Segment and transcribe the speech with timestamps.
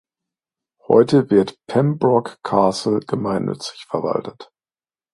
[0.87, 4.49] Heute wird Pembroke Castle gemeinnützig verwaltet.